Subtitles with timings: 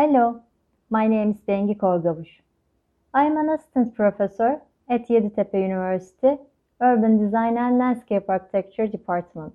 [0.00, 0.40] Hello,
[0.88, 2.28] my name is Bengi Korgavuş.
[3.12, 6.38] I am an assistant professor at Yeditepe University,
[6.80, 9.52] Urban Design and Landscape Architecture Department.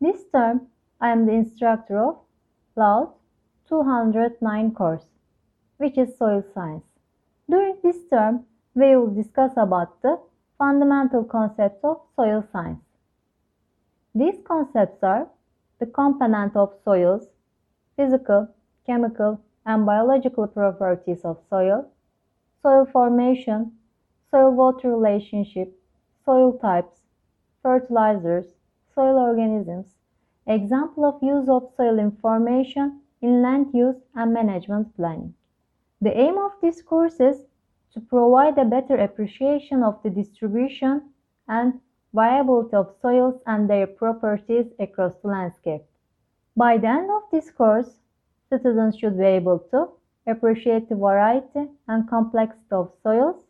[0.00, 0.66] This term,
[1.00, 2.16] I am the instructor of
[2.74, 3.12] LAUD
[3.68, 5.06] 209 course,
[5.76, 6.88] which is Soil Science.
[7.48, 8.44] During this term,
[8.74, 10.18] we will discuss about the
[10.58, 12.82] fundamental concepts of soil science.
[14.16, 15.28] These concepts are
[15.78, 17.28] the component of soils,
[17.96, 18.48] physical,
[18.86, 21.88] chemical, and biological properties of soil,
[22.62, 23.72] soil formation,
[24.30, 25.78] soil-water relationship,
[26.24, 27.02] soil types,
[27.62, 28.46] fertilizers,
[28.94, 29.94] soil organisms,
[30.46, 35.34] example of use of soil information in land use and management planning.
[36.00, 37.44] The aim of this course is
[37.94, 41.10] to provide a better appreciation of the distribution
[41.46, 41.80] and
[42.12, 45.82] viability of soils and their properties across the landscape.
[46.56, 48.01] By the end of this course,
[48.58, 49.88] students should be able to
[50.26, 53.44] appreciate the variety and complexity of soils,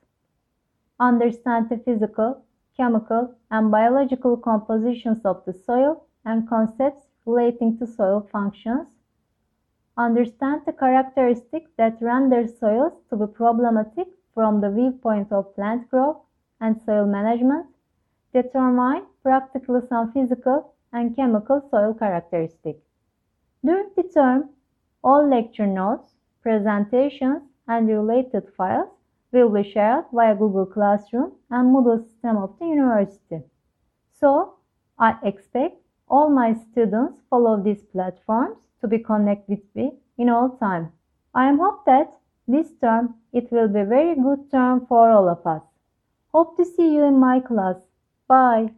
[0.98, 2.44] understand the physical,
[2.77, 8.89] chemical, and biological compositions of the soil and concepts relating to soil functions,
[9.97, 16.16] understand the characteristics that render soils to be problematic from the viewpoint of plant growth
[16.61, 17.66] and soil management,
[18.33, 22.81] determine practically some physical and chemical soil characteristics.
[23.64, 24.50] During the term,
[25.03, 28.89] all lecture notes, presentations, and related files
[29.33, 33.42] will be shared via Google Classroom and Moodle system of the university.
[34.12, 34.55] So,
[34.98, 35.77] I expect
[36.09, 40.92] all my students follow these platforms to be connected with me in all time.
[41.34, 42.12] I am hope that
[42.47, 45.62] this term it will be very good term for all of us.
[46.33, 47.77] Hope to see you in my class.
[48.28, 48.72] Bye.